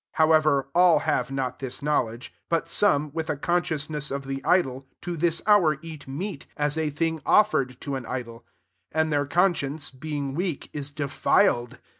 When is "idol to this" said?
4.43-5.43